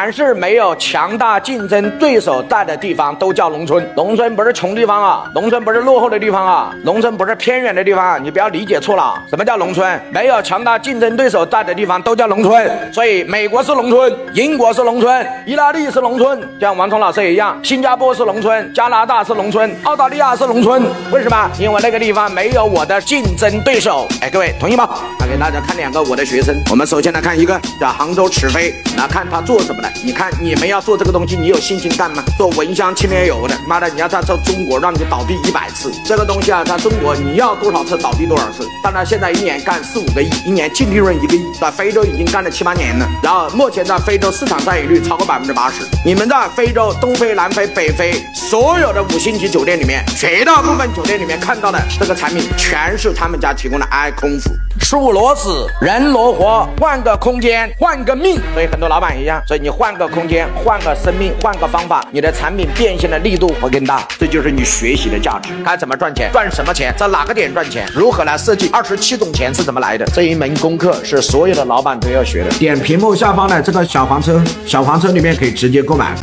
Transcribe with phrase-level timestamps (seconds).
[0.00, 3.86] 凡是没有强大竞争对手在的地方，都叫农村。
[3.94, 9.22] 农村不是穷地方啊，农村不是落后的地方啊，农村不是偏远的地方啊，你不要理解错了。
[9.28, 10.00] 什么叫农村？
[10.10, 12.90] 没有强大竞争对手在的地方都叫农村。
[12.94, 20.82] 所以美国是农村，英国是农村，意大利是农村，像王聪老师一样，新加坡是农村，加拿大是农村，澳大利亚是农村。
[21.12, 21.50] 为什么？
[21.58, 24.08] 因为那个地方没有我的竞争对手。
[24.22, 24.88] 哎，各位同意吗？
[25.20, 26.58] 来给大家看两个我的学生。
[26.70, 29.89] 我们首先来看一个叫杭州驰飞，来看他做什么的。
[30.02, 32.22] 你看你们要做这个东西，你有信心干吗？
[32.38, 38.66] 做蚊香清凉油的，妈的，你要在这中国让你倒闭一百次，这个东西啊，在中国你要多少次倒闭多少次。
[38.82, 43.08] 当然现在一年干四五个亿，一年净利润一个亿，在非洲已经干了七八年了。
[43.22, 45.82] 然后目前在非洲市场占有率超过百分之八十。
[46.04, 54.50] 你们在非洲东非、南非、北非所有的五星级酒店里面，绝大部分酒店里面看到的这个产品，全是他们家提供的 i 空服。
[54.80, 58.40] 树挪死，人挪活，换个空间，换个命。
[58.54, 64.06] 所以很多老板一样，所以你换个空间，换个生命，换个方法，你的产品变现的力度会更大。
[64.18, 65.54] 这就是你学习的价值。
[65.64, 66.30] 该怎么赚钱？
[66.30, 66.92] 赚什么钱？
[66.98, 67.88] 在哪个点赚钱？
[67.94, 68.68] 如何来设计？
[68.74, 70.04] 二十七种钱是怎么来的？
[70.12, 72.50] 这一门功课是所有的老板都要学的。
[72.58, 76.14] 点屏幕下方的这个小黄车，小黄车里面可以直接购买。